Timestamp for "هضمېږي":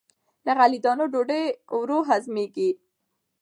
2.09-2.69